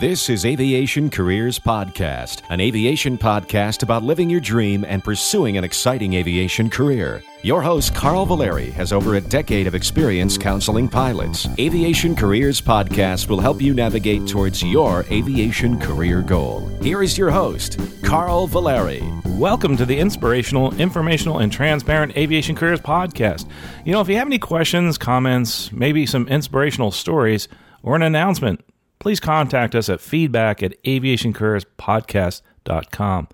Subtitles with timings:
[0.00, 5.64] This is Aviation Careers Podcast, an aviation podcast about living your dream and pursuing an
[5.64, 7.20] exciting aviation career.
[7.42, 11.48] Your host, Carl Valeri, has over a decade of experience counseling pilots.
[11.58, 16.68] Aviation Careers Podcast will help you navigate towards your aviation career goal.
[16.80, 19.02] Here is your host, Carl Valeri.
[19.30, 23.48] Welcome to the inspirational, informational, and transparent Aviation Careers Podcast.
[23.84, 27.48] You know, if you have any questions, comments, maybe some inspirational stories,
[27.82, 28.64] or an announcement,
[28.98, 33.28] please contact us at feedback at aviationcareerspodcast.com.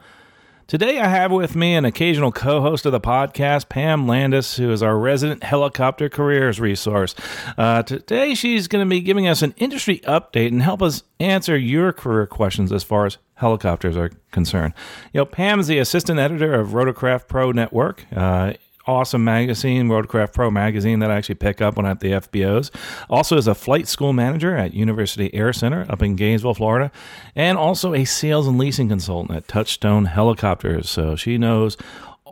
[0.67, 4.71] Today, I have with me an occasional co host of the podcast, Pam Landis, who
[4.71, 7.15] is our resident helicopter careers resource.
[7.59, 11.55] Uh, today, she's going to be giving us an industry update and help us answer
[11.55, 14.73] your career questions as far as helicopters are concerned.
[15.13, 18.07] You know, Pam is the assistant editor of Rotorcraft Pro Network.
[18.11, 18.55] Uh,
[18.87, 22.71] awesome magazine, Rotorcraft Pro magazine that I actually pick up when I'm at the FBOs.
[23.09, 26.91] Also as a flight school manager at University Air Center up in Gainesville, Florida,
[27.35, 30.89] and also a sales and leasing consultant at Touchstone Helicopters.
[30.89, 31.77] So she knows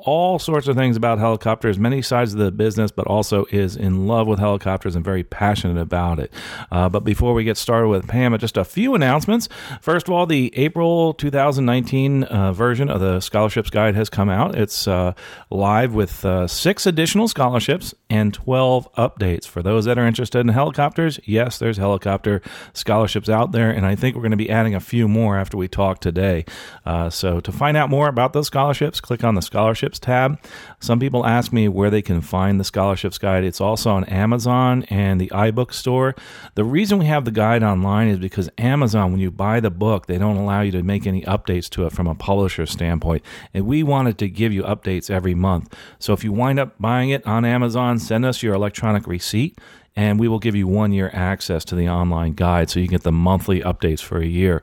[0.05, 4.06] all sorts of things about helicopters, many sides of the business, but also is in
[4.06, 6.33] love with helicopters and very passionate about it.
[6.70, 9.48] Uh, but before we get started with Pam, just a few announcements.
[9.81, 14.56] First of all, the April 2019 uh, version of the Scholarships Guide has come out.
[14.56, 15.12] It's uh,
[15.50, 19.47] live with uh, six additional scholarships and 12 updates.
[19.47, 23.94] For those that are interested in helicopters, yes, there's helicopter scholarships out there, and I
[23.94, 26.44] think we're going to be adding a few more after we talk today.
[26.84, 30.39] Uh, so to find out more about those scholarships, click on the scholarships scholarships tab.
[30.81, 33.45] Some people ask me where they can find the scholarships guide.
[33.45, 36.15] It's also on Amazon and the iBook store.
[36.55, 40.07] The reason we have the guide online is because Amazon, when you buy the book,
[40.07, 43.23] they don't allow you to make any updates to it from a publisher standpoint.
[43.55, 45.75] And we wanted to give you updates every month.
[45.99, 49.59] So if you wind up buying it on Amazon, send us your electronic receipt
[49.95, 52.93] and we will give you one year access to the online guide so you can
[52.93, 54.62] get the monthly updates for a year.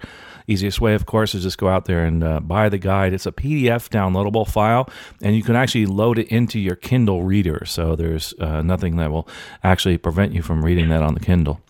[0.50, 3.14] Easiest way, of course, is just go out there and uh, buy the guide.
[3.14, 4.90] It's a PDF downloadable file,
[5.22, 7.66] and you can actually load it into your Kindle reader.
[7.66, 9.28] So there's uh, nothing that will
[9.64, 11.62] actually prevent you from reading that on the Kindle.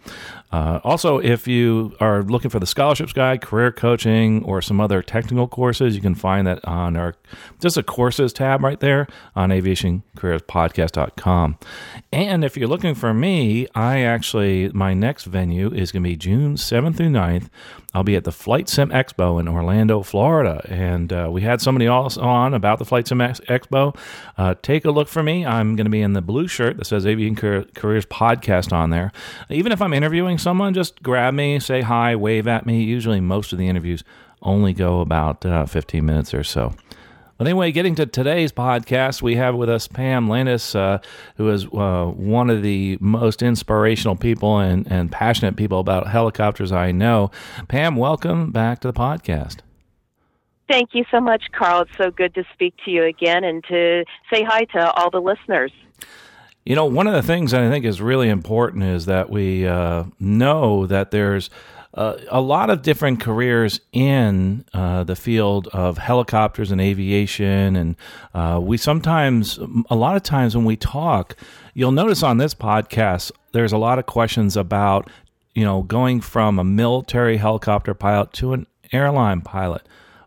[0.51, 5.03] Uh, also, if you are looking for the scholarships guide, career coaching, or some other
[5.03, 7.13] technical courses, you can find that on our
[7.59, 11.59] just a courses tab right there on aviationcareerspodcast.com.
[12.11, 16.15] And if you're looking for me, I actually, my next venue is going to be
[16.15, 17.49] June 7th through 9th.
[17.93, 20.63] I'll be at the Flight Sim Expo in Orlando, Florida.
[20.69, 23.97] And uh, we had somebody else on about the Flight Sim Expo.
[24.37, 25.45] Uh, take a look for me.
[25.45, 29.11] I'm going to be in the blue shirt that says Aviation Careers Podcast on there.
[29.49, 32.83] Even if I'm interviewing someone, just grab me, say hi, wave at me.
[32.83, 34.03] Usually, most of the interviews
[34.41, 36.73] only go about uh, 15 minutes or so.
[37.37, 40.99] But anyway, getting to today's podcast, we have with us Pam Landis, uh,
[41.37, 46.73] who is uh, one of the most inspirational people and, and passionate people about helicopters
[46.73, 47.31] I know.
[47.69, 49.59] Pam, welcome back to the podcast.
[50.69, 51.83] Thank you so much, Carl.
[51.83, 55.21] It's so good to speak to you again and to say hi to all the
[55.21, 55.71] listeners.
[56.65, 60.03] You know, one of the things I think is really important is that we uh,
[60.19, 61.49] know that there's
[61.93, 67.75] uh, a lot of different careers in uh, the field of helicopters and aviation.
[67.75, 67.95] And
[68.33, 69.57] uh, we sometimes,
[69.89, 71.35] a lot of times when we talk,
[71.73, 75.09] you'll notice on this podcast, there's a lot of questions about,
[75.55, 79.81] you know, going from a military helicopter pilot to an airline pilot.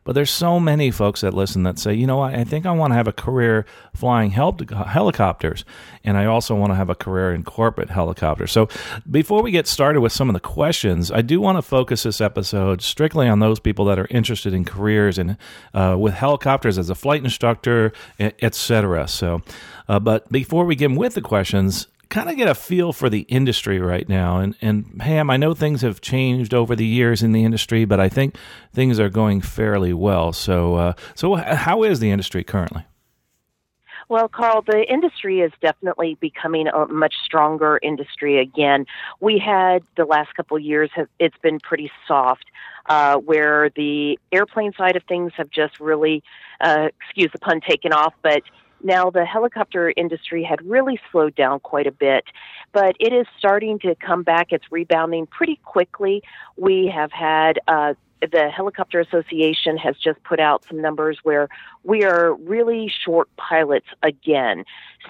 [0.04, 2.90] But there's so many folks that listen that say, you know I think I want
[2.92, 3.64] to have a career
[3.94, 5.64] flying hel- helicopters,
[6.02, 8.50] and I also want to have a career in corporate helicopters.
[8.50, 8.68] So
[9.08, 12.20] before we get started with some of the questions, I do want to focus this
[12.20, 15.36] episode strictly on those people that are interested in careers and
[15.72, 19.06] uh, with helicopters as a flight instructor, etc.
[19.06, 19.42] So,
[19.88, 23.20] uh, but before we get with the questions, kind of get a feel for the
[23.22, 24.38] industry right now.
[24.38, 27.98] And and Pam, I know things have changed over the years in the industry, but
[27.98, 28.36] I think
[28.72, 30.32] things are going fairly well.
[30.32, 32.84] So uh, so how is the industry currently?
[34.08, 38.84] Well, Carl, the industry is definitely becoming a much stronger industry again.
[39.20, 42.44] We had the last couple of years have it's been pretty soft,
[42.90, 46.22] uh, where the airplane side of things have just really,
[46.60, 48.42] uh, excuse the pun, taken off, but
[48.82, 52.24] now, the helicopter industry had really slowed down quite a bit,
[52.72, 54.48] but it is starting to come back.
[54.50, 56.22] It's rebounding pretty quickly.
[56.56, 61.48] We have had uh, the Helicopter Association has just put out some numbers where
[61.84, 64.64] we are really short pilots again.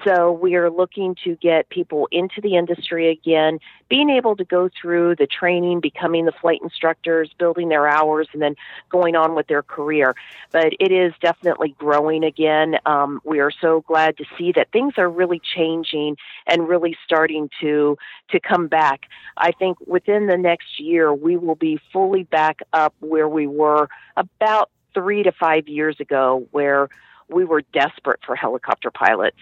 [0.05, 3.59] So we are looking to get people into the industry again,
[3.89, 8.41] being able to go through the training, becoming the flight instructors, building their hours, and
[8.41, 8.57] then
[8.89, 10.15] going on with their career.
[10.51, 12.77] But it is definitely growing again.
[12.87, 16.17] Um, we are so glad to see that things are really changing
[16.47, 17.99] and really starting to
[18.31, 19.03] to come back.
[19.37, 23.89] I think within the next year we will be fully back up where we were
[24.17, 26.89] about three to five years ago, where
[27.29, 29.39] we were desperate for helicopter pilots.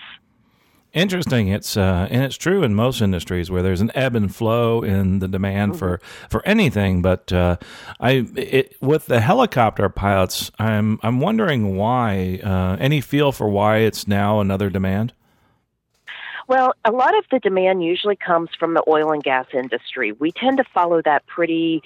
[0.92, 1.48] Interesting.
[1.48, 5.20] It's uh, and it's true in most industries where there's an ebb and flow in
[5.20, 5.78] the demand mm-hmm.
[5.78, 7.00] for for anything.
[7.00, 7.58] But uh,
[8.00, 12.40] I it, with the helicopter pilots, I'm I'm wondering why.
[12.42, 15.12] Uh, any feel for why it's now another demand?
[16.48, 20.10] Well, a lot of the demand usually comes from the oil and gas industry.
[20.10, 21.84] We tend to follow that pretty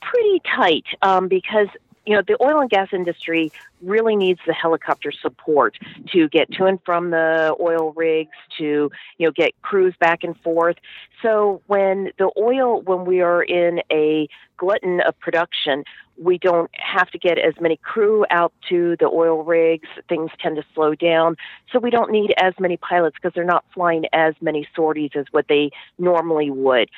[0.00, 1.68] pretty tight um, because
[2.08, 3.52] you know, the oil and gas industry
[3.82, 5.76] really needs the helicopter support
[6.10, 10.34] to get to and from the oil rigs, to, you know, get crews back and
[10.40, 10.76] forth.
[11.20, 14.26] So when the oil, when we are in a
[14.56, 15.84] glutton of production,
[16.16, 19.88] we don't have to get as many crew out to the oil rigs.
[20.08, 21.36] Things tend to slow down.
[21.70, 25.26] So we don't need as many pilots because they're not flying as many sorties as
[25.30, 26.88] what they normally would.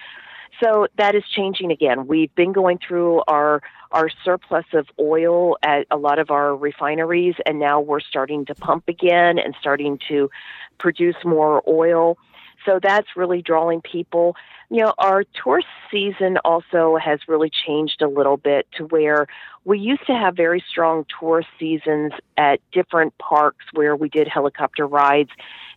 [0.63, 2.07] So that is changing again.
[2.07, 3.63] We've been going through our
[3.93, 8.55] our surplus of oil at a lot of our refineries, and now we're starting to
[8.55, 10.31] pump again and starting to
[10.79, 12.17] produce more oil.
[12.67, 14.37] So that's really drawing people.
[14.69, 19.27] You know, our tourist season also has really changed a little bit to where
[19.65, 24.87] we used to have very strong tourist seasons at different parks where we did helicopter
[24.87, 25.31] rides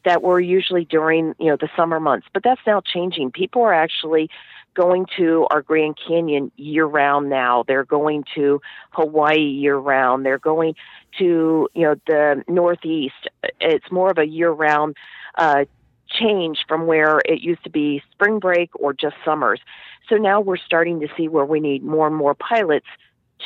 [0.06, 2.28] that were usually during, you know, the summer months.
[2.34, 3.32] But that's now changing.
[3.32, 4.30] People are actually
[4.74, 7.64] going to our Grand Canyon year round now.
[7.68, 8.62] They're going to
[8.92, 10.26] Hawaii year round.
[10.26, 10.76] They're going
[11.20, 13.30] to, you know, the Northeast.
[13.60, 14.96] It's more of a year round
[15.38, 15.66] uh,
[16.08, 19.60] change from where it used to be spring break or just summers.
[20.10, 22.88] So now we're starting to see where we need more and more pilots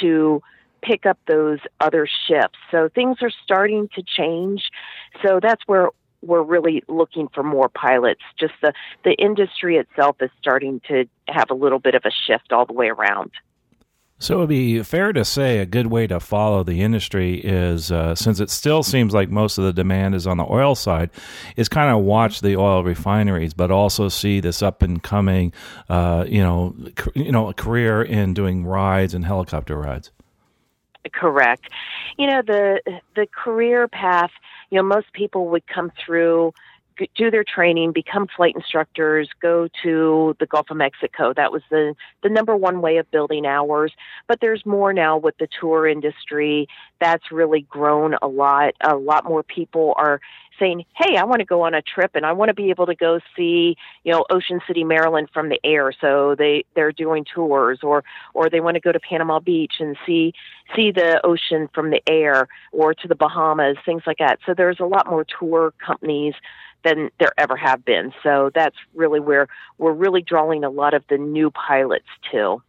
[0.01, 0.41] to
[0.81, 2.57] pick up those other shifts.
[2.71, 4.69] So things are starting to change.
[5.25, 5.89] So that's where
[6.27, 8.21] we're really looking for more pilots.
[8.39, 12.51] Just the, the industry itself is starting to have a little bit of a shift
[12.51, 13.31] all the way around.
[14.19, 17.91] So it would be fair to say a good way to follow the industry is,
[17.91, 21.11] uh, since it still seems like most of the demand is on the oil side,
[21.55, 25.53] is kind of watch the oil refineries, but also see this up and coming,
[25.87, 26.75] uh, you know,
[27.13, 30.11] you know, a career in doing rides and helicopter rides.
[31.13, 31.69] Correct.
[32.17, 32.81] You know the
[33.15, 34.31] the career path
[34.69, 36.53] you know, most people would come through,
[37.15, 41.33] do their training, become flight instructors, go to the Gulf of Mexico.
[41.33, 41.93] That was the,
[42.23, 43.93] the number one way of building hours.
[44.27, 46.67] But there's more now with the tour industry.
[46.99, 48.73] That's really grown a lot.
[48.81, 50.19] A lot more people are
[50.59, 52.85] saying, "Hey, I want to go on a trip and I want to be able
[52.87, 57.25] to go see, you know, Ocean City, Maryland from the air." So they they're doing
[57.25, 60.33] tours or or they want to go to Panama Beach and see
[60.75, 64.39] see the ocean from the air or to the Bahamas, things like that.
[64.45, 66.33] So there's a lot more tour companies
[66.83, 68.13] than there ever have been.
[68.23, 72.61] So that's really where we're really drawing a lot of the new pilots to.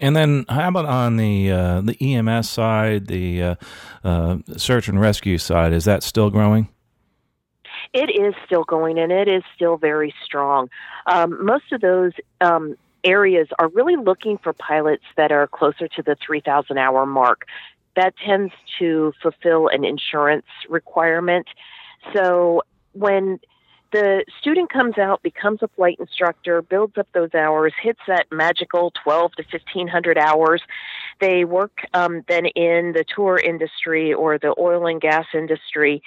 [0.00, 3.54] And then, how about on the uh, the EMS side, the uh,
[4.02, 5.72] uh, search and rescue side?
[5.72, 6.68] Is that still growing?
[7.92, 10.68] It is still going and it is still very strong.
[11.06, 16.02] Um, most of those um, areas are really looking for pilots that are closer to
[16.02, 17.46] the 3,000 hour mark.
[17.96, 21.46] That tends to fulfill an insurance requirement.
[22.12, 23.38] So when
[23.94, 28.92] the student comes out, becomes a flight instructor, builds up those hours, hits that magical
[29.04, 30.62] 12 to 1500 hours.
[31.20, 36.02] They work um, then in the tour industry or the oil and gas industry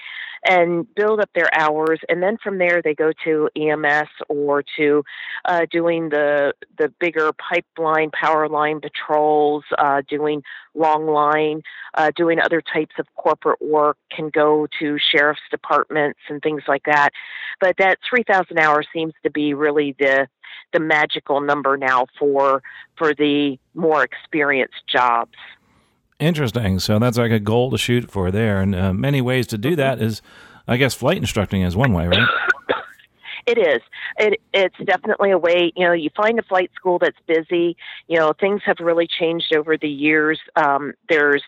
[0.47, 1.99] and build up their hours.
[2.09, 5.03] And then from there, they go to EMS or to
[5.45, 11.61] uh, doing the the bigger pipeline, power line patrols, uh, doing long line,
[11.95, 13.97] uh, doing other types of corporate work.
[14.11, 17.09] Can go to sheriff's departments and things like that.
[17.59, 20.27] But that three thousand hours seems to be really the
[20.73, 22.63] the magical number now for
[22.97, 25.33] for the more experienced jobs.
[26.19, 26.79] Interesting.
[26.79, 29.75] So that's like a goal to shoot for there, and uh, many ways to do
[29.75, 30.21] that is,
[30.67, 32.27] I guess, flight instructing is one way, right?
[33.47, 33.81] It is.
[34.17, 35.71] It, it's definitely a way.
[35.73, 37.77] You know, you find a flight school that's busy.
[38.07, 40.37] You know, things have really changed over the years.
[40.57, 41.43] Um, there's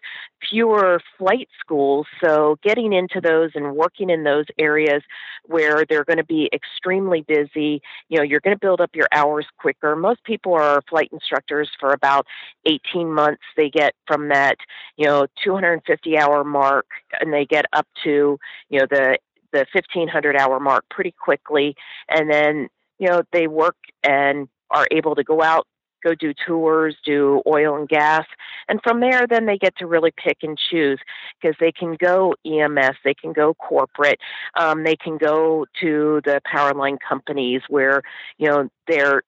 [0.50, 5.04] fewer flight schools, so getting into those and working in those areas
[5.46, 7.82] where they're going to be extremely busy.
[8.08, 9.98] You know, you're going to build up your hours quicker.
[9.98, 12.26] Most people are flight instructors for about
[12.66, 13.42] 18 months.
[13.58, 14.56] They get from that,
[14.96, 16.86] you know, 250 hour mark,
[17.20, 18.40] and they get up to,
[18.70, 19.18] you know, the
[19.52, 21.76] the 1500 hour mark pretty quickly.
[22.10, 25.68] And then you know they work and are able to go out
[26.04, 28.26] go do tours do oil and gas.
[28.68, 31.00] And from there then they get to really pick and choose
[31.42, 34.20] because they can go ems they can go corporate
[34.58, 38.02] um, they can go to the power line companies where
[38.38, 39.24] you know they're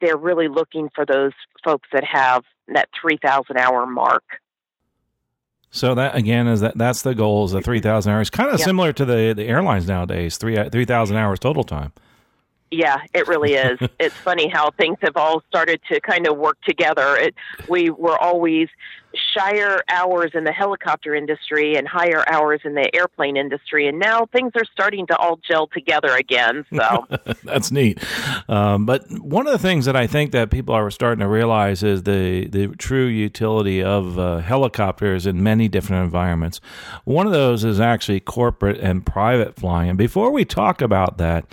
[0.00, 1.32] they're really looking for those
[1.64, 4.24] folks that have that 3000 hour mark
[5.70, 8.58] so that again is that that's the goal is the three thousand hours, kind of
[8.58, 8.64] yep.
[8.64, 11.92] similar to the the airlines nowadays three three thousand hours total time.
[12.70, 13.78] Yeah, it really is.
[14.00, 17.16] it's funny how things have all started to kind of work together.
[17.16, 17.34] It,
[17.68, 18.68] we were always
[19.34, 24.26] shyer hours in the helicopter industry and higher hours in the airplane industry, and now
[24.26, 26.64] things are starting to all gel together again.
[26.74, 27.06] So
[27.44, 27.98] that's neat.
[28.48, 31.82] Um, but one of the things that I think that people are starting to realize
[31.82, 36.60] is the the true utility of uh, helicopters in many different environments.
[37.04, 39.90] One of those is actually corporate and private flying.
[39.90, 41.44] And before we talk about that,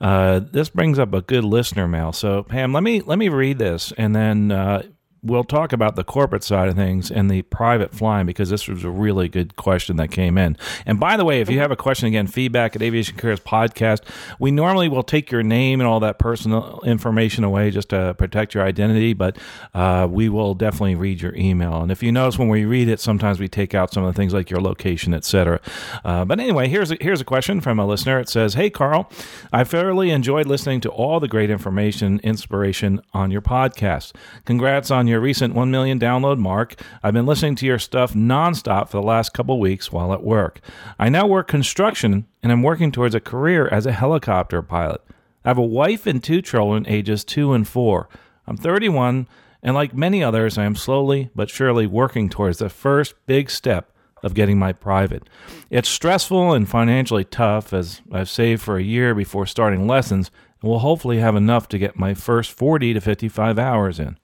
[0.00, 2.12] uh, this brings up a good listener mail.
[2.12, 4.52] So Pam, let me let me read this, and then.
[4.52, 4.82] Uh,
[5.22, 8.84] we'll talk about the corporate side of things and the private flying because this was
[8.84, 10.56] a really good question that came in.
[10.86, 14.00] And by the way, if you have a question again, feedback at Aviation Careers Podcast,
[14.38, 18.54] we normally will take your name and all that personal information away just to protect
[18.54, 19.36] your identity, but
[19.74, 21.82] uh, we will definitely read your email.
[21.82, 24.16] And if you notice when we read it, sometimes we take out some of the
[24.16, 25.60] things like your location, etc.
[26.04, 28.18] Uh, but anyway, here's a, here's a question from a listener.
[28.18, 29.10] It says, "Hey Carl,
[29.52, 34.12] I thoroughly enjoyed listening to all the great information, inspiration on your podcast.
[34.44, 36.80] Congrats on your recent 1 million download mark.
[37.02, 40.60] I've been listening to your stuff nonstop for the last couple weeks while at work.
[40.98, 45.02] I now work construction and I'm working towards a career as a helicopter pilot.
[45.44, 48.08] I have a wife and two children, ages 2 and 4.
[48.46, 49.28] I'm 31,
[49.62, 53.92] and like many others, I am slowly but surely working towards the first big step
[54.22, 55.28] of getting my private.
[55.70, 60.70] It's stressful and financially tough as I've saved for a year before starting lessons and
[60.70, 64.18] will hopefully have enough to get my first 40 to 55 hours in.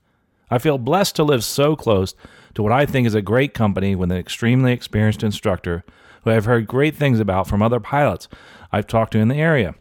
[0.50, 2.14] I feel blessed to live so close
[2.54, 5.84] to what I think is a great company with an extremely experienced instructor
[6.22, 8.28] who I've heard great things about from other pilots
[8.72, 9.74] I've talked to in the area.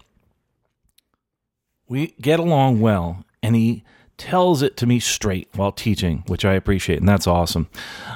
[1.87, 3.83] We get along well, and he
[4.17, 7.67] tells it to me straight while teaching, which I appreciate, and that's awesome.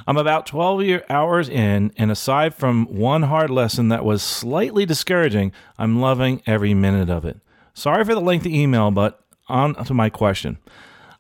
[0.07, 4.85] I'm about 12 year, hours in, and aside from one hard lesson that was slightly
[4.85, 7.39] discouraging, I'm loving every minute of it.
[7.73, 10.57] Sorry for the lengthy email, but on to my question.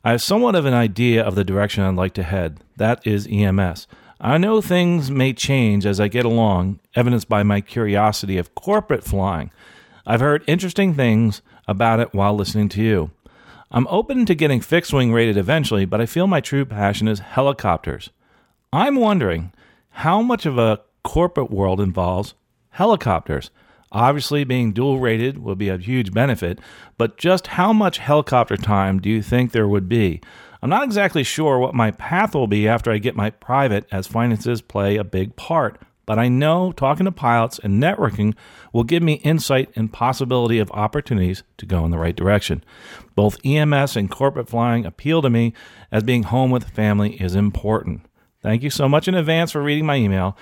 [0.01, 2.61] I have somewhat of an idea of the direction I'd like to head.
[2.77, 3.85] That is EMS.
[4.21, 9.03] I know things may change as I get along, evidenced by my curiosity of corporate
[9.03, 9.51] flying.
[10.05, 13.11] I've heard interesting things about it while listening to you.
[13.71, 17.19] I'm open to getting fixed wing rated eventually, but I feel my true passion is
[17.19, 18.09] helicopters.
[18.71, 19.51] I'm wondering
[19.89, 22.35] how much of a corporate world involves
[22.69, 23.51] helicopters.
[23.91, 26.59] Obviously, being dual rated would be a huge benefit,
[26.97, 30.21] but just how much helicopter time do you think there would be?
[30.61, 34.07] I'm not exactly sure what my path will be after I get my private, as
[34.07, 38.35] finances play a big part, but I know talking to pilots and networking
[38.73, 42.63] will give me insight and possibility of opportunities to go in the right direction.
[43.15, 45.53] Both EMS and corporate flying appeal to me
[45.91, 48.01] as being home with family is important.
[48.41, 50.37] Thank you so much in advance for reading my email.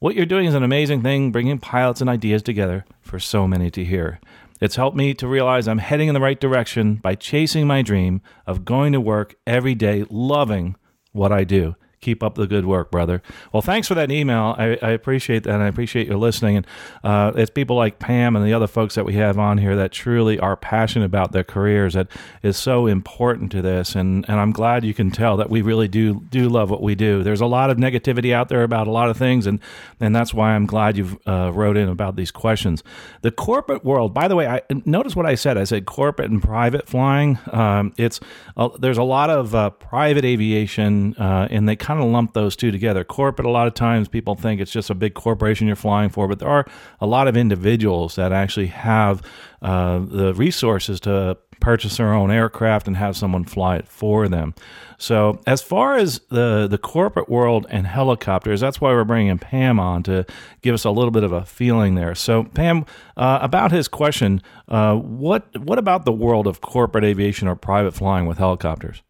[0.00, 3.70] What you're doing is an amazing thing, bringing pilots and ideas together for so many
[3.72, 4.18] to hear.
[4.58, 8.22] It's helped me to realize I'm heading in the right direction by chasing my dream
[8.46, 10.76] of going to work every day, loving
[11.12, 11.76] what I do.
[12.00, 13.22] Keep up the good work, brother.
[13.52, 14.54] Well, thanks for that email.
[14.56, 15.54] I, I appreciate that.
[15.54, 16.56] And I appreciate your listening.
[16.56, 16.66] And
[17.04, 19.92] uh, it's people like Pam and the other folks that we have on here that
[19.92, 22.08] truly are passionate about their careers that
[22.42, 23.94] is so important to this.
[23.94, 26.94] And, and I'm glad you can tell that we really do do love what we
[26.94, 27.22] do.
[27.22, 29.60] There's a lot of negativity out there about a lot of things, and
[30.00, 32.82] and that's why I'm glad you've uh, wrote in about these questions.
[33.22, 35.58] The corporate world, by the way, I notice what I said.
[35.58, 37.38] I said corporate and private flying.
[37.52, 38.20] Um, it's
[38.56, 42.54] uh, there's a lot of uh, private aviation, uh, and they kind of lump those
[42.54, 43.02] two together.
[43.02, 46.28] Corporate, a lot of times people think it's just a big corporation you're flying for,
[46.28, 46.64] but there are
[47.00, 49.22] a lot of individuals that actually have
[49.60, 54.54] uh, the resources to purchase their own aircraft and have someone fly it for them.
[54.98, 59.80] So, as far as the the corporate world and helicopters, that's why we're bringing Pam
[59.80, 60.24] on to
[60.62, 62.14] give us a little bit of a feeling there.
[62.14, 67.48] So, Pam, uh, about his question, uh, what what about the world of corporate aviation
[67.48, 69.02] or private flying with helicopters?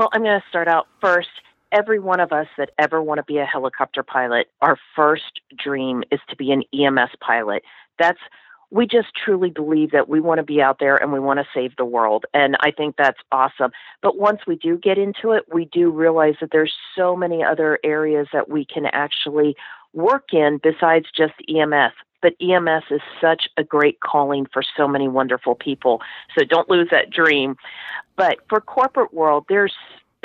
[0.00, 1.28] Well, I'm going to start out first.
[1.72, 6.04] Every one of us that ever want to be a helicopter pilot, our first dream
[6.10, 7.64] is to be an EMS pilot.
[7.98, 8.18] That's
[8.70, 11.46] we just truly believe that we want to be out there and we want to
[11.52, 12.24] save the world.
[12.32, 13.72] And I think that's awesome.
[14.00, 17.78] But once we do get into it, we do realize that there's so many other
[17.84, 19.54] areas that we can actually
[19.92, 21.92] work in besides just EMS.
[22.22, 26.02] But EMS is such a great calling for so many wonderful people.
[26.36, 27.56] So don't lose that dream.
[28.16, 29.74] But for corporate world, there's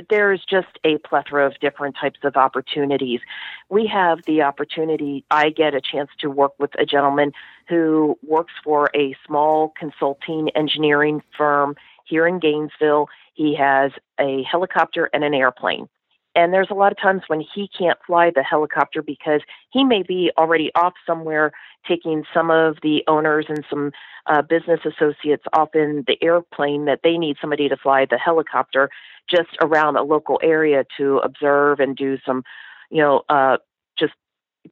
[0.10, 3.22] there's just a plethora of different types of opportunities.
[3.70, 7.32] We have the opportunity, I get a chance to work with a gentleman
[7.70, 13.08] who works for a small consulting engineering firm here in Gainesville.
[13.34, 15.88] He has a helicopter and an airplane.
[16.36, 20.04] And there's a lot of times when he can't fly the helicopter because he may
[20.04, 21.51] be already off somewhere
[21.88, 23.92] taking some of the owners and some
[24.27, 28.89] uh, business associates off in the airplane that they need somebody to fly the helicopter
[29.30, 32.44] just around a local area to observe and do some,
[32.89, 33.58] you know, uh,
[33.98, 34.13] just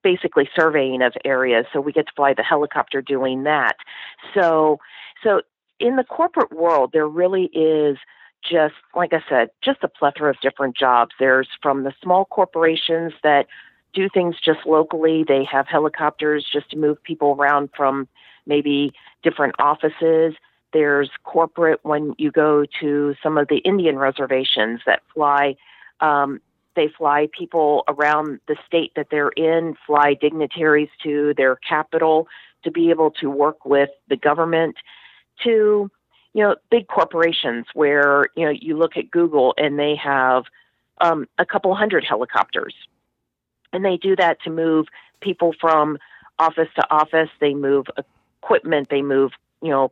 [0.03, 1.65] basically surveying of areas.
[1.71, 3.75] So we get to fly the helicopter doing that.
[4.33, 4.79] So,
[5.23, 5.41] so
[5.79, 7.97] in the corporate world, there really is
[8.49, 11.11] just, like I said, just a plethora of different jobs.
[11.19, 13.47] There's from the small corporations that
[13.93, 15.23] do things just locally.
[15.27, 18.07] They have helicopters just to move people around from
[18.45, 20.33] maybe different offices.
[20.73, 25.55] There's corporate when you go to some of the Indian reservations that fly.
[25.99, 26.41] Um,
[26.75, 32.27] they fly people around the state that they're in, fly dignitaries to their capital
[32.63, 34.75] to be able to work with the government
[35.43, 35.91] to
[36.33, 40.45] you know, big corporations where, you know, you look at Google and they have
[40.99, 42.73] um, a couple hundred helicopters.
[43.71, 44.87] And they do that to move
[45.21, 45.97] people from
[46.39, 47.29] office to office.
[47.39, 47.85] They move
[48.41, 49.91] equipment, they move, you know,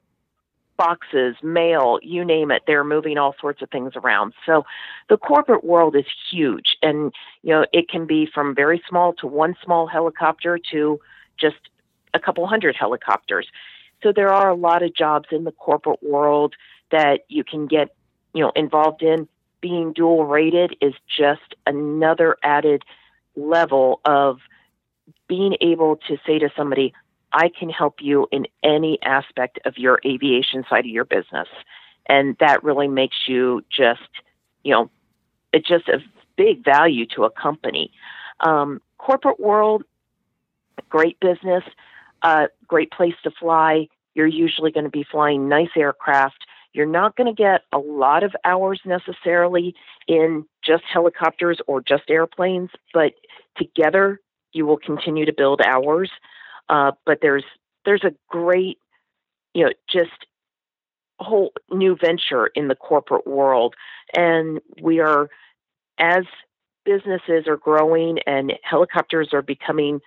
[0.77, 2.63] boxes, mail, you name it.
[2.65, 4.33] They're moving all sorts of things around.
[4.47, 4.65] So
[5.09, 6.77] the corporate world is huge.
[6.81, 10.99] And, you know, it can be from very small to one small helicopter to
[11.37, 11.57] just
[12.15, 13.47] a couple hundred helicopters.
[14.03, 16.55] So there are a lot of jobs in the corporate world
[16.91, 17.95] that you can get,
[18.33, 19.27] you know, involved in.
[19.61, 22.83] Being dual rated is just another added
[23.35, 24.39] level of
[25.27, 26.93] being able to say to somebody,
[27.31, 31.47] I can help you in any aspect of your aviation side of your business.
[32.07, 34.01] And that really makes you just,
[34.63, 34.89] you know,
[35.53, 35.99] it's just a
[36.35, 37.91] big value to a company.
[38.39, 39.83] Um, corporate world,
[40.89, 41.63] great business
[42.23, 43.87] a great place to fly.
[44.13, 46.45] You're usually going to be flying nice aircraft.
[46.73, 49.75] You're not going to get a lot of hours necessarily
[50.07, 53.13] in just helicopters or just airplanes, but
[53.57, 54.21] together
[54.53, 56.09] you will continue to build hours.
[56.69, 57.43] Uh, but there's
[57.85, 58.77] there's a great,
[59.53, 60.11] you know, just
[61.19, 63.75] whole new venture in the corporate world,
[64.15, 65.29] and we are
[65.97, 66.23] as
[66.85, 69.99] businesses are growing and helicopters are becoming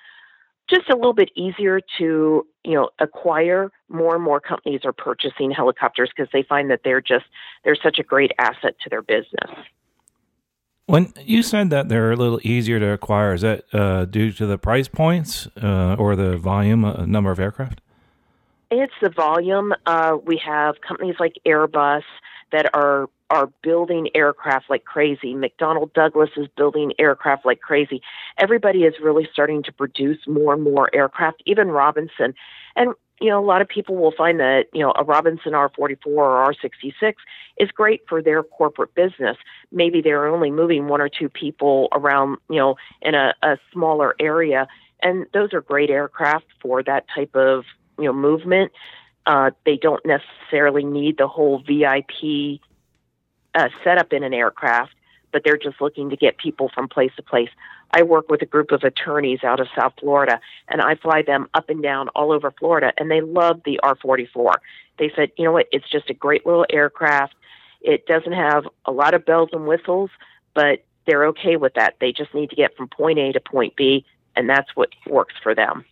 [0.68, 3.70] just a little bit easier to you know acquire.
[3.88, 7.26] More and more companies are purchasing helicopters because they find that they're just
[7.64, 9.50] they're such a great asset to their business.
[10.86, 14.46] When you said that they're a little easier to acquire is that uh, due to
[14.46, 17.80] the price points uh, or the volume uh, number of aircraft?
[18.70, 19.72] It's the volume.
[19.86, 22.02] Uh, we have companies like airbus
[22.52, 25.34] that are are building aircraft like crazy.
[25.34, 28.02] McDonnell Douglas is building aircraft like crazy.
[28.38, 32.34] Everybody is really starting to produce more and more aircraft, even Robinson.
[32.76, 36.06] And, you know, a lot of people will find that, you know, a Robinson R44
[36.06, 37.14] or R66
[37.56, 39.36] is great for their corporate business.
[39.72, 44.14] Maybe they're only moving one or two people around, you know, in a, a smaller
[44.20, 44.68] area.
[45.02, 47.64] And those are great aircraft for that type of,
[47.98, 48.72] you know, movement.
[49.26, 52.60] Uh, they don't necessarily need the whole VIP
[53.54, 54.94] uh, set up in an aircraft,
[55.32, 57.50] but they're just looking to get people from place to place.
[57.90, 61.48] I work with a group of attorneys out of South Florida, and I fly them
[61.54, 64.60] up and down all over Florida, and they love the R 44.
[64.98, 67.34] They said, you know what, it's just a great little aircraft.
[67.80, 70.10] It doesn't have a lot of bells and whistles,
[70.54, 71.96] but they're okay with that.
[72.00, 75.34] They just need to get from point A to point B, and that's what works
[75.42, 75.84] for them.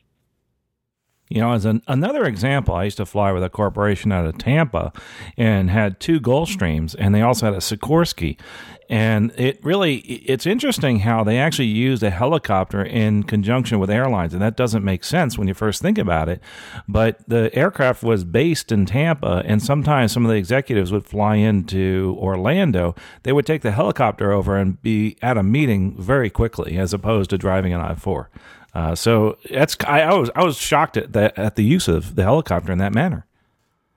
[1.32, 4.36] You know, as an, another example, I used to fly with a corporation out of
[4.36, 4.92] Tampa
[5.38, 8.38] and had two Gulfstreams, and they also had a Sikorsky.
[8.90, 14.34] And it really, it's interesting how they actually used a helicopter in conjunction with airlines.
[14.34, 16.42] And that doesn't make sense when you first think about it.
[16.86, 21.36] But the aircraft was based in Tampa, and sometimes some of the executives would fly
[21.36, 22.94] into Orlando.
[23.22, 27.30] They would take the helicopter over and be at a meeting very quickly, as opposed
[27.30, 28.28] to driving an I 4.
[28.74, 32.14] Uh, so that's I, I, was I was shocked at the at the use of
[32.14, 33.26] the helicopter in that manner.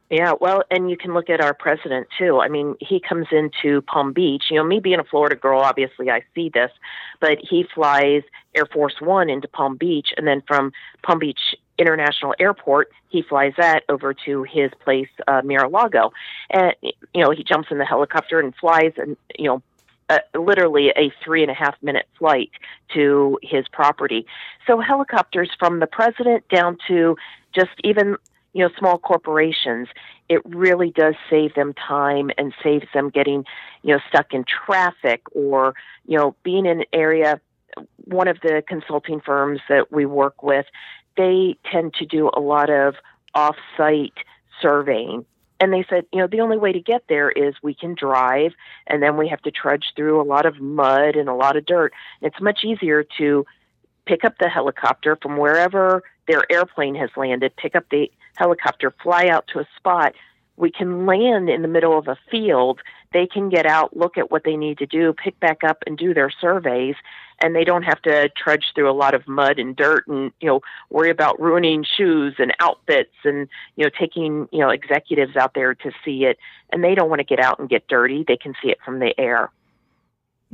[0.10, 2.40] Yeah, well, and you can look at our president too.
[2.40, 4.46] I mean, he comes into Palm Beach.
[4.52, 6.72] You know, me being a Florida girl, obviously I see this,
[7.20, 8.22] but he flies
[8.54, 13.54] Air Force One into Palm Beach, and then from Palm Beach International Airport, he flies
[13.58, 16.14] that over to his place, uh, Mar-a-Lago,
[16.52, 19.64] and you know he jumps in the helicopter and flies, and you know
[20.10, 22.52] uh, literally a three and a half minute flight
[22.94, 24.26] to his property.
[24.68, 27.16] So helicopters from the president down to
[27.54, 28.18] just even
[28.54, 29.88] you know small corporations,
[30.30, 33.46] it really does save them time and saves them getting
[33.82, 35.74] you know stuck in traffic or
[36.06, 37.40] you know being in an area.
[38.06, 40.66] One of the consulting firms that we work with,
[41.18, 42.96] they tend to do a lot of
[43.34, 44.14] off-site
[44.62, 45.26] surveying
[45.60, 48.54] and they said, you know, the only way to get there is we can drive,
[48.88, 51.66] and then we have to trudge through a lot of mud and a lot of
[51.66, 51.94] dirt.
[52.22, 53.46] It's much easier to
[54.06, 59.28] pick up the helicopter from wherever their airplane has landed, pick up the helicopter, fly
[59.28, 60.14] out to a spot.
[60.58, 62.82] We can land in the middle of a field.
[63.14, 65.98] They can get out, look at what they need to do, pick back up, and
[65.98, 66.96] do their surveys
[67.40, 70.48] and they don't have to trudge through a lot of mud and dirt and you
[70.48, 75.54] know worry about ruining shoes and outfits and you know taking you know executives out
[75.54, 76.38] there to see it
[76.72, 79.00] and they don't want to get out and get dirty they can see it from
[79.00, 79.52] the air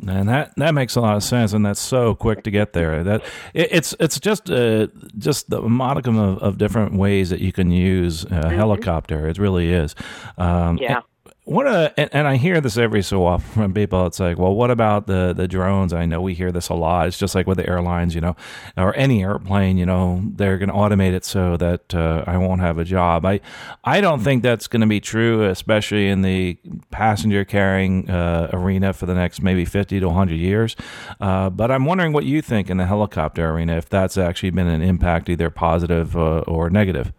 [0.07, 3.03] and that that makes a lot of sense, and that's so quick to get there.
[3.03, 3.21] That
[3.53, 7.69] it, it's it's just uh, just the modicum of, of different ways that you can
[7.69, 8.49] use a mm-hmm.
[8.55, 9.27] helicopter.
[9.27, 9.93] It really is.
[10.39, 11.01] Um, yeah
[11.43, 14.05] what a and, and, I hear this every so often from people.
[14.05, 15.91] It's like, well, what about the the drones?
[15.91, 17.07] I know we hear this a lot.
[17.07, 18.35] It's just like with the airlines, you know,
[18.77, 19.77] or any airplane.
[19.77, 23.25] You know, they're going to automate it so that uh, I won't have a job.
[23.25, 23.39] I
[23.83, 26.59] I don't think that's going to be true, especially in the
[26.91, 30.75] passenger carrying uh, arena for the next maybe fifty to hundred years.
[31.19, 34.67] Uh, but I'm wondering what you think in the helicopter arena, if that's actually been
[34.67, 37.11] an impact, either positive uh, or negative.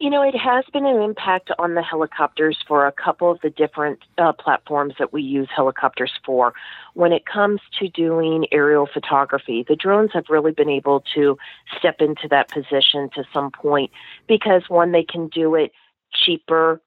[0.00, 3.50] You know, it has been an impact on the helicopters for a couple of the
[3.50, 6.54] different uh, platforms that we use helicopters for.
[6.94, 11.36] When it comes to doing aerial photography, the drones have really been able to
[11.76, 13.90] step into that position to some point
[14.28, 15.72] because one, they can do it
[16.14, 16.80] cheaper,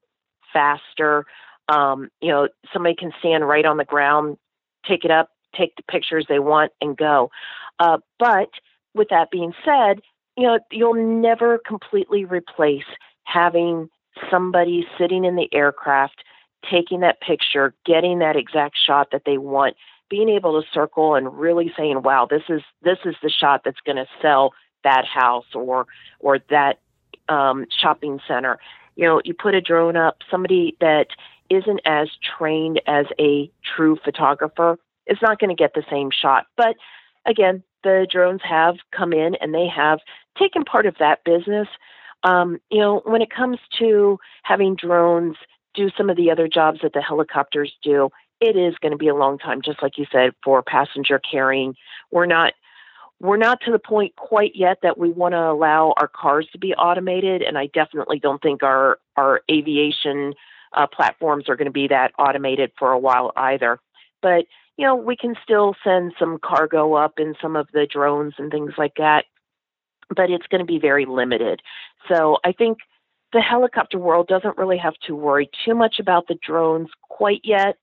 [0.53, 1.25] faster.
[1.67, 4.37] Um, you know, somebody can stand right on the ground,
[4.87, 7.29] take it up, take the pictures they want, and go.
[7.77, 8.51] Uh, but
[8.93, 10.01] with that being said,
[10.37, 12.85] you know, you'll never completely replace
[13.23, 13.89] having
[14.29, 16.23] somebody sitting in the aircraft,
[16.69, 19.75] taking that picture, getting that exact shot that they want,
[20.09, 23.79] being able to circle and really saying, "Wow, this is this is the shot that's
[23.85, 25.87] going to sell that house or
[26.19, 26.79] or that
[27.29, 28.59] um, shopping center."
[28.95, 31.07] You know, you put a drone up, somebody that
[31.49, 36.45] isn't as trained as a true photographer is not going to get the same shot.
[36.55, 36.75] But
[37.25, 39.99] again, the drones have come in and they have
[40.37, 41.67] taken part of that business.
[42.23, 45.35] Um, you know, when it comes to having drones
[45.73, 49.07] do some of the other jobs that the helicopters do, it is going to be
[49.07, 51.75] a long time, just like you said, for passenger carrying.
[52.11, 52.53] We're not
[53.19, 56.57] we're not to the point quite yet that we want to allow our cars to
[56.57, 60.33] be automated, and I definitely don't think our our aviation
[60.73, 63.79] uh, platforms are going to be that automated for a while either.
[64.21, 64.45] But
[64.77, 68.51] you know, we can still send some cargo up in some of the drones and
[68.51, 69.25] things like that,
[70.15, 71.61] but it's going to be very limited.
[72.07, 72.79] So I think
[73.33, 77.77] the helicopter world doesn't really have to worry too much about the drones quite yet.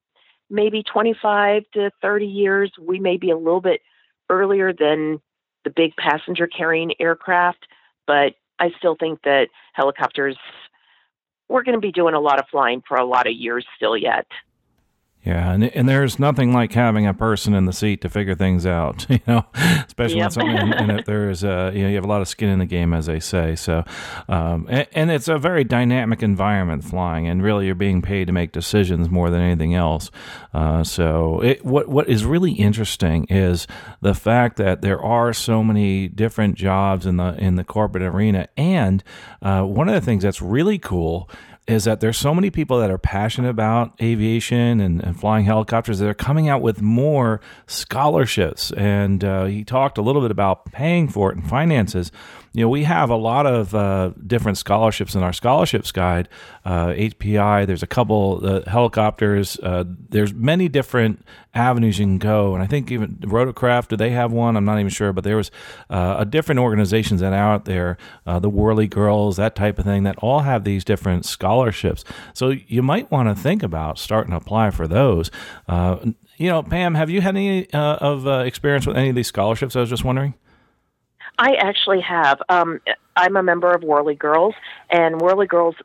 [0.51, 3.81] Maybe 25 to 30 years, we may be a little bit
[4.31, 5.21] earlier than
[5.65, 7.67] the big passenger carrying aircraft,
[8.07, 10.37] but I still think that helicopters,
[11.49, 13.97] we're going to be doing a lot of flying for a lot of years still
[13.97, 14.27] yet.
[15.29, 18.65] Yeah, and and there's nothing like having a person in the seat to figure things
[18.65, 20.35] out, you know, especially yep.
[20.35, 22.95] when something there's uh, you know you have a lot of skin in the game,
[22.95, 23.55] as they say.
[23.55, 23.85] So,
[24.31, 28.33] um, and, and, it's a very dynamic environment flying, and really you're being paid to
[28.33, 30.11] make decisions more than anything else.
[30.55, 33.67] Uh, so, it, what what is really interesting is
[34.01, 38.49] the fact that there are so many different jobs in the in the corporate arena,
[38.57, 39.05] and
[39.43, 41.29] uh, one of the things that's really cool
[41.69, 45.99] is that there's so many people that are passionate about aviation and, and flying helicopters
[45.99, 48.73] that are coming out with more scholarships.
[48.73, 52.11] And uh, he talked a little bit about paying for it and finances.
[52.53, 56.29] You know, we have a lot of uh, different scholarships in our scholarships guide.
[56.65, 59.59] Uh, HPI, there's a couple uh, helicopters.
[59.63, 64.11] Uh, there's many different avenues you can go, and I think even Rotorcraft, do they
[64.11, 64.57] have one?
[64.57, 65.51] I'm not even sure, but there was
[65.91, 69.85] uh, a different organizations that are out there, uh, the Whirly Girls, that type of
[69.85, 72.05] thing, that all have these different scholarships.
[72.33, 75.31] So you might want to think about starting to apply for those.
[75.69, 79.77] you know, Pam, have you had any of experience with any of these scholarships?
[79.77, 80.35] I was just wondering.
[81.39, 82.43] I actually have.
[82.49, 82.81] Um,
[83.17, 84.55] I'm a member of Whirly Girls,
[84.91, 85.77] and Whirly Girls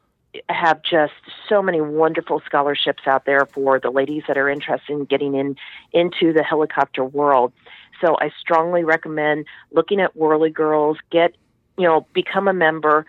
[0.49, 1.13] have just
[1.47, 5.55] so many wonderful scholarships out there for the ladies that are interested in getting in
[5.91, 7.53] into the helicopter world.
[8.01, 10.97] So I strongly recommend looking at Whirly Girls.
[11.11, 11.35] Get
[11.77, 13.05] you know, become a member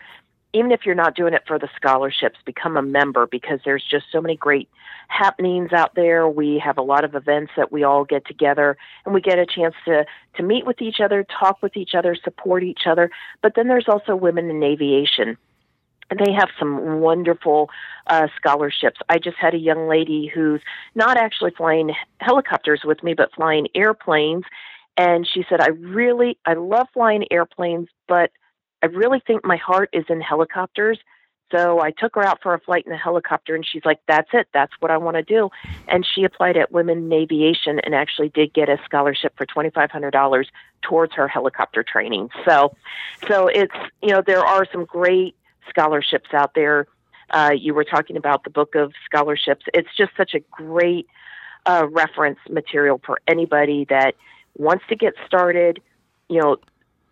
[0.55, 4.05] even if you're not doing it for the scholarships, become a member because there's just
[4.09, 4.69] so many great
[5.09, 6.29] happenings out there.
[6.29, 9.45] We have a lot of events that we all get together and we get a
[9.45, 10.05] chance to
[10.37, 13.11] to meet with each other, talk with each other, support each other.
[13.41, 15.37] But then there's also women in aviation.
[16.09, 17.69] And they have some wonderful
[18.07, 18.99] uh, scholarships.
[19.09, 20.61] I just had a young lady who's
[20.93, 24.43] not actually flying helicopters with me, but flying airplanes.
[24.97, 28.29] And she said, I really, I love flying airplanes, but
[28.85, 30.99] I really think my heart is in helicopters.
[31.51, 34.29] So I took her out for a flight in a helicopter, and she's like, "That's
[34.33, 34.47] it.
[34.53, 35.49] That's what I want to do."
[35.87, 39.71] And she applied at Women in Aviation and actually did get a scholarship for twenty
[39.71, 40.47] five hundred dollars
[40.83, 42.29] towards her helicopter training.
[42.47, 42.75] So,
[43.27, 45.35] so it's you know there are some great
[45.67, 46.85] scholarships out there.
[47.31, 49.65] Uh, you were talking about the book of scholarships.
[49.73, 51.07] It's just such a great
[51.65, 54.13] uh, reference material for anybody that
[54.55, 55.81] wants to get started.
[56.29, 56.57] You know,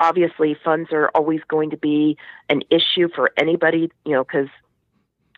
[0.03, 2.17] obviously funds are always going to be
[2.49, 4.49] an issue for anybody, you know, because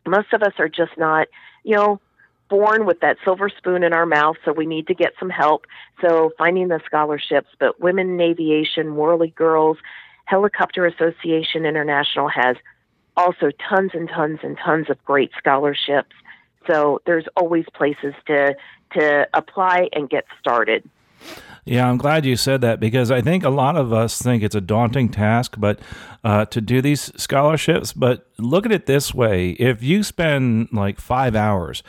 [0.08, 1.28] most of us are just not,
[1.63, 2.01] you know,
[2.49, 5.65] born with that silver spoon in our mouth, so we need to get some help.
[6.01, 9.78] So finding the scholarships, but Women in Aviation, Whirly Girls,
[10.25, 12.58] Helicopter Association International has
[13.15, 16.15] also tons and tons and tons of great scholarships.
[16.65, 18.56] So there's always places to
[18.93, 20.89] to apply and get started.
[21.65, 24.54] Yeah, I'm glad you said that because I think a lot of us think it's
[24.54, 25.80] a daunting task, but
[26.23, 27.91] uh, to do these scholarships.
[27.91, 31.84] But look at it this way: if you spend like five hours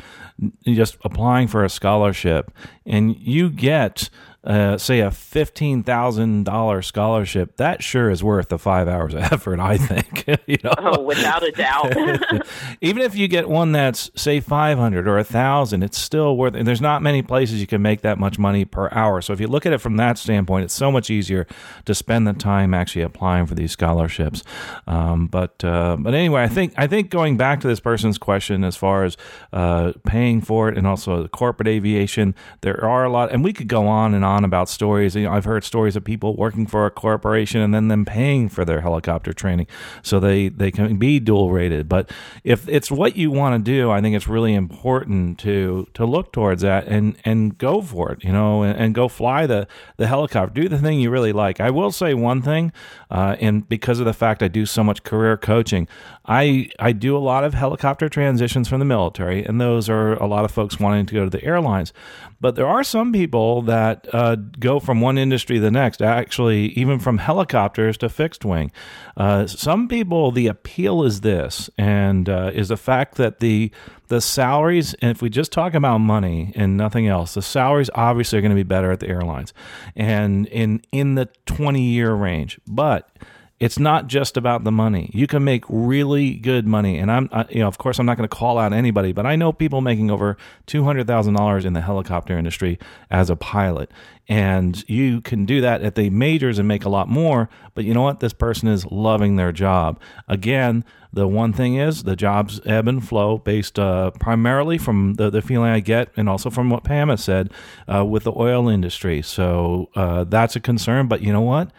[0.64, 2.50] just applying for a scholarship,
[2.84, 4.10] and you get
[4.46, 9.20] uh, say a fifteen thousand dollar scholarship, that sure is worth the five hours of
[9.32, 9.58] effort.
[9.58, 10.24] I think.
[10.46, 10.72] you know?
[10.78, 11.96] Oh, without a doubt.
[12.80, 16.54] Even if you get one that's say five hundred or a thousand, it's still worth.
[16.54, 19.20] And there's not many places you can make that much money per hour.
[19.20, 21.48] So if you look at it from that standpoint, it's so much easier
[21.84, 24.44] to spend the time actually applying for these scholarships.
[24.86, 28.62] Um, but uh, but anyway, I think I think going back to this person's question
[28.62, 29.16] as far as
[29.52, 33.52] uh, paying for it and also the corporate aviation, there are a lot, and we
[33.52, 35.16] could go on and on on about stories.
[35.16, 38.48] You know, I've heard stories of people working for a corporation and then them paying
[38.48, 39.66] for their helicopter training,
[40.02, 41.88] so they they can be dual rated.
[41.88, 42.10] But
[42.44, 46.32] if it's what you want to do, I think it's really important to to look
[46.32, 48.22] towards that and and go for it.
[48.22, 50.62] You know, and, and go fly the the helicopter.
[50.62, 51.60] Do the thing you really like.
[51.60, 52.72] I will say one thing,
[53.10, 55.88] uh, and because of the fact I do so much career coaching,
[56.26, 60.26] I I do a lot of helicopter transitions from the military, and those are a
[60.26, 61.92] lot of folks wanting to go to the airlines.
[62.40, 66.66] But there are some people that uh, go from one industry to the next, actually,
[66.68, 68.72] even from helicopters to fixed wing.
[69.16, 73.70] Uh, some people, the appeal is this, and uh, is the fact that the
[74.08, 78.38] the salaries, and if we just talk about money and nothing else, the salaries obviously
[78.38, 79.54] are going to be better at the airlines,
[79.94, 83.10] and in in the twenty year range, but
[83.58, 85.10] it's not just about the money.
[85.14, 88.18] You can make really good money, and I'm, I, you know, of course, I'm not
[88.18, 91.64] going to call out anybody, but I know people making over two hundred thousand dollars
[91.64, 92.78] in the helicopter industry
[93.10, 93.90] as a pilot,
[94.28, 97.48] and you can do that at the majors and make a lot more.
[97.74, 98.20] But you know what?
[98.20, 99.98] This person is loving their job.
[100.28, 105.30] Again, the one thing is the jobs ebb and flow based uh, primarily from the,
[105.30, 107.50] the feeling I get and also from what Pam has said
[107.92, 109.22] uh, with the oil industry.
[109.22, 111.08] So uh, that's a concern.
[111.08, 111.70] But you know what?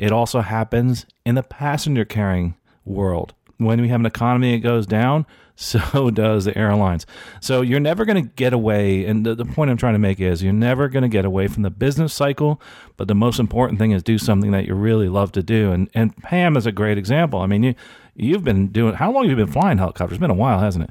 [0.00, 3.34] It also happens in the passenger carrying world.
[3.58, 7.04] When we have an economy that goes down, so does the airlines.
[7.42, 9.04] So you're never going to get away.
[9.04, 11.48] And the, the, point I'm trying to make is you're never going to get away
[11.48, 12.62] from the business cycle.
[12.96, 15.70] But the most important thing is do something that you really love to do.
[15.70, 17.40] And and Pam is a great example.
[17.40, 17.74] I mean, you
[18.14, 18.94] you've been doing.
[18.94, 20.16] How long have you been flying helicopters?
[20.16, 20.90] It's been a while, hasn't it?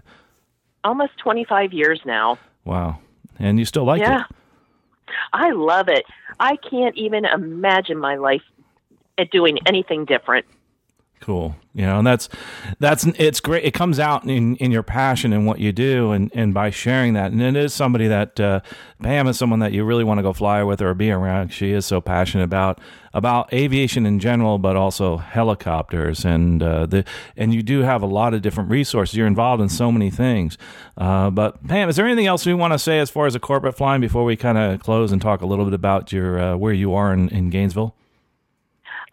[0.83, 2.37] Almost 25 years now.
[2.63, 2.99] Wow.
[3.39, 4.03] And you still like it?
[4.03, 4.25] yeah.
[4.29, 4.35] it?
[5.33, 6.05] I love it.
[6.39, 8.43] I can't even imagine my life
[9.19, 10.45] at doing anything different.
[11.19, 11.55] Cool.
[11.73, 12.29] You know, and that's
[12.79, 13.65] that's it's great.
[13.65, 17.13] It comes out in, in your passion and what you do, and, and by sharing
[17.13, 17.31] that.
[17.31, 18.61] And it is somebody that uh,
[19.03, 21.49] Pam is someone that you really want to go fly with or be around.
[21.49, 22.79] She is so passionate about
[23.13, 27.03] about aviation in general, but also helicopters, and uh, the
[27.35, 29.15] and you do have a lot of different resources.
[29.15, 30.57] You're involved in so many things.
[30.97, 33.39] Uh, but Pam, is there anything else we want to say as far as a
[33.39, 36.55] corporate flying before we kind of close and talk a little bit about your uh,
[36.55, 37.93] where you are in, in Gainesville?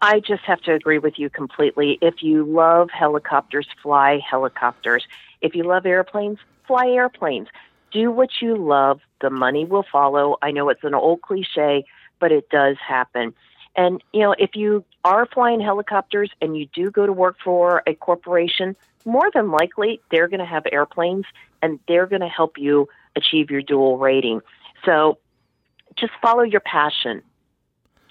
[0.01, 1.97] I just have to agree with you completely.
[2.01, 5.05] If you love helicopters, fly helicopters.
[5.41, 7.47] If you love airplanes, fly airplanes.
[7.91, 8.99] Do what you love.
[9.21, 10.37] The money will follow.
[10.41, 11.85] I know it's an old cliche,
[12.19, 13.33] but it does happen.
[13.75, 17.83] And, you know, if you are flying helicopters and you do go to work for
[17.87, 21.25] a corporation, more than likely they're going to have airplanes
[21.61, 24.41] and they're going to help you achieve your dual rating.
[24.83, 25.17] So
[25.95, 27.21] just follow your passion.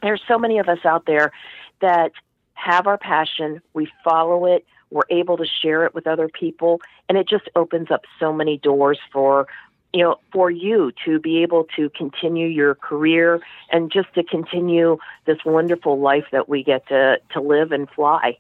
[0.03, 1.33] There's so many of us out there
[1.81, 2.13] that
[2.55, 7.19] have our passion, we follow it, we're able to share it with other people, and
[7.19, 9.47] it just opens up so many doors for
[9.93, 14.99] you know for you to be able to continue your career and just to continue
[15.25, 18.37] this wonderful life that we get to to live and fly.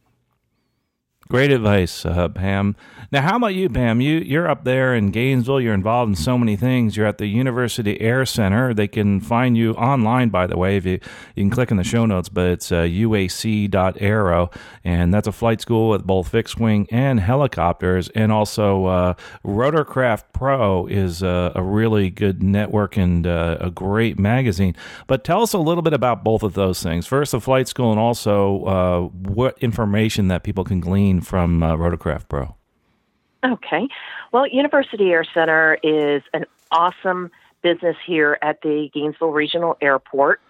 [1.28, 2.76] Great advice, uh, Pam.
[3.10, 4.00] Now, how about you, Pam?
[4.00, 5.60] You you're up there in Gainesville.
[5.60, 6.96] You're involved in so many things.
[6.96, 8.72] You're at the University Air Center.
[8.72, 10.76] They can find you online, by the way.
[10.76, 11.00] If you
[11.34, 14.50] you can click in the show notes, but it's uh, uac.aero,
[14.84, 20.24] and that's a flight school with both fixed wing and helicopters, and also uh, Rotorcraft
[20.32, 24.76] Pro is a, a, really good network and uh, a great magazine.
[25.06, 27.06] But tell us a little bit about both of those things.
[27.06, 31.76] First, the flight school, and also uh, what information that people can glean from uh,
[31.76, 32.54] Rotorcraft Pro?
[33.44, 33.88] Okay.
[34.32, 37.30] Well, University Air Center is an awesome
[37.62, 40.40] business here at the Gainesville Regional Airport.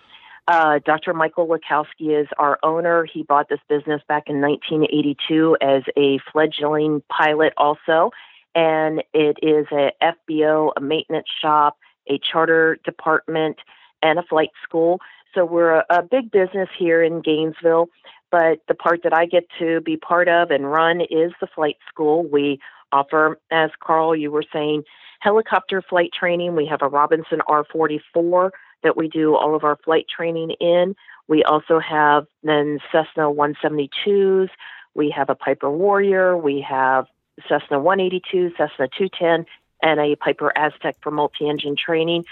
[0.48, 1.12] Uh, Dr.
[1.12, 3.04] Michael Lakowski is our owner.
[3.04, 8.12] He bought this business back in 1982 as a fledgling pilot, also,
[8.54, 13.56] and it is a FBO, a maintenance shop, a charter department,
[14.02, 15.00] and a flight school.
[15.34, 17.88] So we're a, a big business here in Gainesville
[18.30, 21.76] but the part that I get to be part of and run is the flight
[21.88, 22.24] school.
[22.24, 22.60] We
[22.92, 24.84] offer, as Carl, you were saying,
[25.20, 26.56] helicopter flight training.
[26.56, 28.50] We have a Robinson R44
[28.82, 30.94] that we do all of our flight training in.
[31.28, 34.48] We also have then Cessna 172s.
[34.94, 36.36] We have a Piper Warrior.
[36.36, 37.06] We have
[37.48, 39.46] Cessna 182, Cessna 210,
[39.82, 42.24] and a Piper Aztec for multi engine training.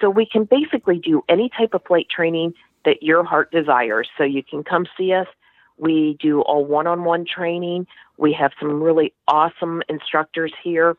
[0.00, 4.08] So we can basically do any type of flight training that your heart desires.
[4.18, 5.26] So you can come see us
[5.78, 7.86] we do all one on one training.
[8.16, 10.96] We have some really awesome instructors here.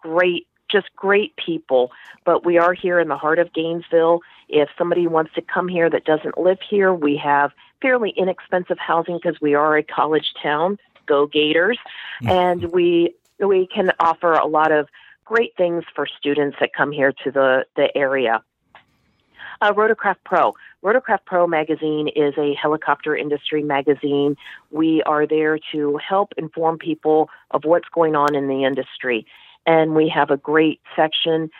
[0.00, 1.92] Great, just great people.
[2.24, 4.20] But we are here in the heart of Gainesville.
[4.48, 7.52] If somebody wants to come here that doesn't live here, we have
[7.82, 10.78] fairly inexpensive housing because we are a college town.
[11.06, 11.78] Go Gators.
[12.22, 12.28] Mm-hmm.
[12.28, 14.88] And we we can offer a lot of
[15.24, 18.42] great things for students that come here to the, the area.
[19.60, 20.54] Uh, Rotorcraft Pro.
[20.84, 24.36] Rotorcraft Pro magazine is a helicopter industry magazine.
[24.70, 29.26] We are there to help inform people of what's going on in the industry.
[29.66, 31.50] And we have a great section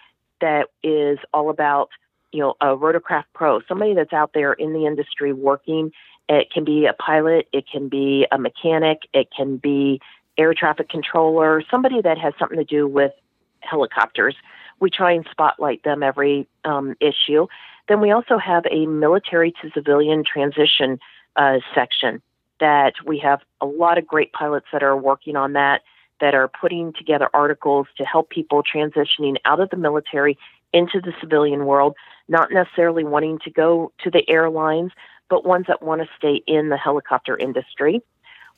[0.41, 1.91] that is all about,
[2.33, 5.93] you know, a Rotorcraft Pro, somebody that's out there in the industry working.
[6.29, 10.01] It can be a pilot, it can be a mechanic, it can be
[10.39, 13.13] air traffic controller, somebody that has something to do with
[13.61, 14.37] helicopters.
[14.81, 17.47] We try and spotlight them every um, issue.
[17.89, 20.99] Then we also have a military to civilian transition
[21.37, 22.21] uh, section
[22.59, 25.83] that we have a lot of great pilots that are working on that,
[26.21, 30.39] that are putting together articles to help people transitioning out of the military
[30.73, 31.95] into the civilian world,
[32.29, 34.93] not necessarily wanting to go to the airlines,
[35.29, 38.01] but ones that want to stay in the helicopter industry.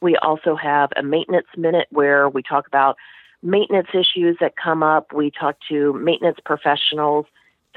[0.01, 2.97] We also have a maintenance minute where we talk about
[3.43, 5.13] maintenance issues that come up.
[5.13, 7.27] We talk to maintenance professionals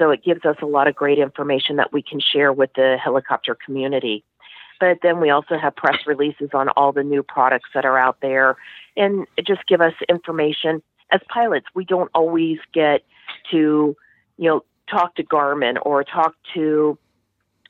[0.02, 2.96] so it gives us a lot of great information that we can share with the
[3.02, 4.24] helicopter community.
[4.80, 8.16] But then we also have press releases on all the new products that are out
[8.20, 8.56] there
[8.96, 10.82] and just give us information.
[11.12, 13.04] As pilots, we don't always get
[13.52, 13.96] to,
[14.38, 16.98] you know, talk to Garmin or talk to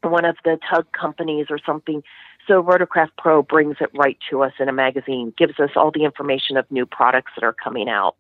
[0.01, 2.03] one of the tug companies or something.
[2.49, 6.05] So Rotorcraft Pro brings it right to us in a magazine, gives us all the
[6.05, 8.17] information of new products that are coming out.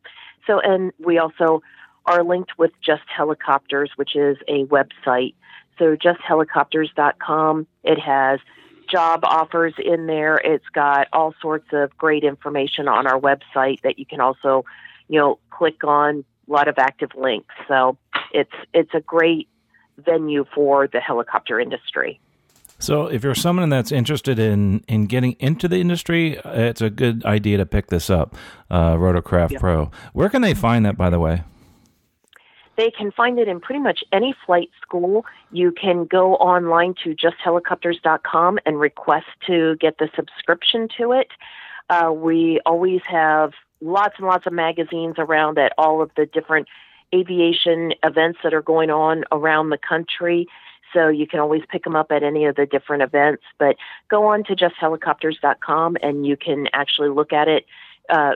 [0.46, 1.62] So, and we also
[2.06, 5.34] are linked with Just Helicopters, which is a website.
[5.78, 7.66] So justhelicopters.com.
[7.84, 8.40] It has
[8.90, 10.36] job offers in there.
[10.36, 14.64] It's got all sorts of great information on our website that you can also,
[15.08, 16.24] you know, click on.
[16.48, 17.54] A lot of active links.
[17.68, 17.96] So
[18.32, 19.48] it's it's a great
[19.96, 22.20] venue for the helicopter industry.
[22.78, 27.24] So, if you're someone that's interested in in getting into the industry, it's a good
[27.24, 28.34] idea to pick this up,
[28.70, 29.92] uh, Rotorcraft Pro.
[30.14, 31.44] Where can they find that, by the way?
[32.82, 35.24] They can find it in pretty much any flight school.
[35.52, 41.28] You can go online to justhelicopters.com and request to get the subscription to it.
[41.88, 46.66] Uh, we always have lots and lots of magazines around at all of the different
[47.14, 50.48] aviation events that are going on around the country.
[50.92, 53.44] So you can always pick them up at any of the different events.
[53.60, 53.76] But
[54.10, 57.64] go on to justhelicopters.com and you can actually look at it
[58.08, 58.32] uh,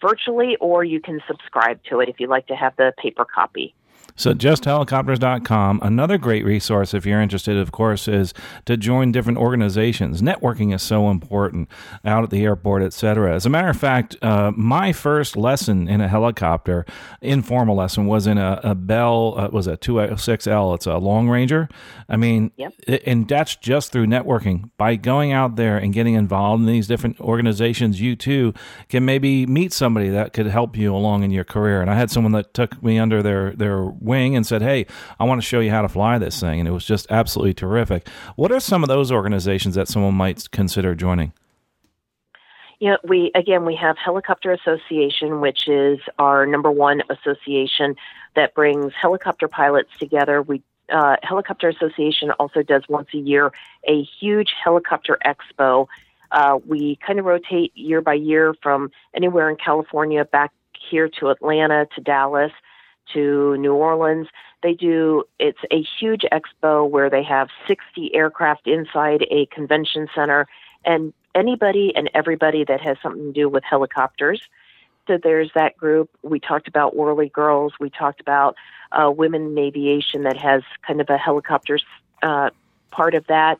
[0.00, 3.74] virtually or you can subscribe to it if you'd like to have the paper copy.
[4.18, 5.78] So, justhelicopters.com.
[5.80, 10.20] Another great resource, if you're interested, of course, is to join different organizations.
[10.22, 11.68] Networking is so important
[12.04, 13.32] out at the airport, etc.
[13.32, 16.84] As a matter of fact, uh, my first lesson in a helicopter,
[17.22, 20.74] informal lesson, was in a, a Bell, uh, was a 206L.
[20.74, 21.68] It's a Long Ranger.
[22.08, 22.72] I mean, yep.
[23.06, 24.70] and that's just through networking.
[24.76, 28.52] By going out there and getting involved in these different organizations, you too
[28.88, 31.80] can maybe meet somebody that could help you along in your career.
[31.80, 34.86] And I had someone that took me under their, their wing and said, "Hey,
[35.20, 37.54] I want to show you how to fly this thing," and it was just absolutely
[37.54, 38.08] terrific.
[38.34, 41.32] What are some of those organizations that someone might consider joining?
[42.80, 47.96] Yeah, we again we have Helicopter Association, which is our number one association
[48.36, 50.42] that brings helicopter pilots together.
[50.42, 53.52] We uh, Helicopter Association also does once a year
[53.86, 55.86] a huge helicopter expo.
[56.30, 60.52] Uh, we kind of rotate year by year from anywhere in California back
[60.90, 62.52] here to Atlanta to Dallas
[63.14, 64.28] to New Orleans.
[64.62, 70.46] They do, it's a huge expo where they have 60 aircraft inside a convention center
[70.84, 74.42] and anybody and everybody that has something to do with helicopters.
[75.06, 76.10] So there's that group.
[76.22, 77.72] We talked about Whirly Girls.
[77.80, 78.56] We talked about
[78.92, 81.84] uh, Women in Aviation that has kind of a helicopters
[82.22, 82.50] uh,
[82.90, 83.58] part of that.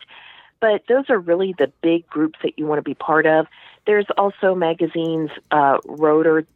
[0.61, 3.47] But those are really the big groups that you want to be part of.
[3.87, 6.47] There's also magazines, uh, Rotor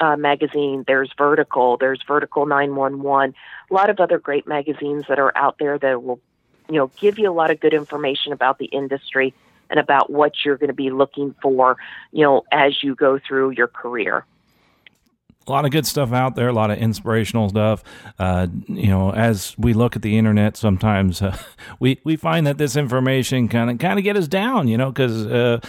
[0.00, 3.34] uh, magazine, there's Vertical, there's Vertical 911,
[3.70, 6.20] a lot of other great magazines that are out there that will,
[6.68, 9.34] you know, give you a lot of good information about the industry
[9.70, 11.76] and about what you're going to be looking for,
[12.12, 14.24] you know, as you go through your career
[15.46, 17.84] a lot of good stuff out there, a lot of inspirational stuff.
[18.18, 21.36] Uh, you know, as we look at the internet, sometimes uh,
[21.80, 24.68] we we find that this information kind of kind of get us down.
[24.68, 25.60] You know, because uh,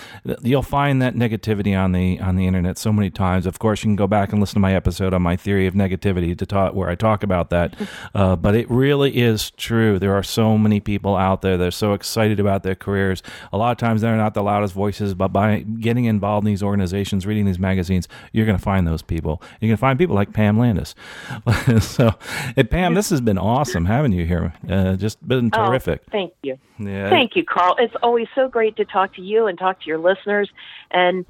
[0.41, 3.45] you'll find that negativity on the on the internet so many times.
[3.45, 5.73] Of course, you can go back and listen to my episode on my theory of
[5.73, 7.75] negativity to talk where I talk about that.
[8.13, 9.99] Uh, but it really is true.
[9.99, 11.57] There are so many people out there.
[11.57, 13.21] that are so excited about their careers.
[13.51, 16.63] A lot of times they're not the loudest voices, but by getting involved in these
[16.63, 19.41] organizations, reading these magazines, you're going to find those people.
[19.67, 20.95] You can find people like Pam Landis.
[21.81, 22.13] so,
[22.55, 24.53] hey, Pam, this has been awesome having you here.
[24.69, 26.03] Uh, just been oh, terrific.
[26.07, 26.57] Oh, thank you.
[26.79, 27.09] Yeah.
[27.09, 27.75] Thank you, Carl.
[27.77, 30.49] It's always so great to talk to you and talk to your listeners.
[30.89, 31.25] And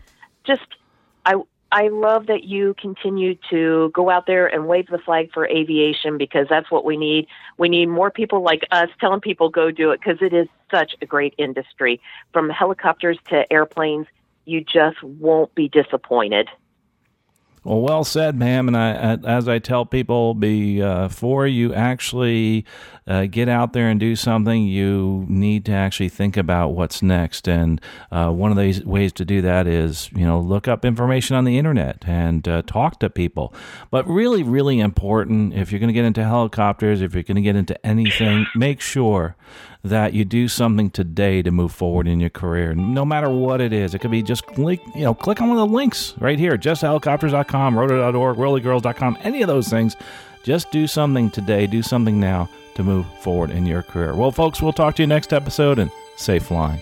[0.45, 0.67] just,
[1.25, 1.37] I,
[1.71, 6.19] I love that you continue to go out there and wave the flag for aviation
[6.19, 7.25] because that's what we need.
[7.57, 10.93] We need more people like us telling people go do it because it is such
[11.01, 11.99] a great industry.
[12.33, 14.05] From helicopters to airplanes,
[14.45, 16.49] you just won't be disappointed.
[17.67, 18.69] Well, well said, ma'am.
[18.69, 22.65] And I, as I tell people, before you actually
[23.05, 27.45] uh, get out there and do something, you need to actually think about what's next.
[27.45, 31.35] And uh, one of the ways to do that is, you know, look up information
[31.35, 33.53] on the internet and uh, talk to people.
[33.91, 37.41] But really, really important if you're going to get into helicopters, if you're going to
[37.41, 39.35] get into anything, make sure
[39.87, 43.73] that you do something today to move forward in your career, no matter what it
[43.73, 43.93] is.
[43.93, 46.57] It could be just click, you know, click on one of the links right here,
[46.57, 49.95] justhelicopters.com, rotor.org, whirlygirls.com, any of those things.
[50.43, 54.13] Just do something today, do something now to move forward in your career.
[54.15, 56.81] Well, folks, we'll talk to you next episode and safe flying.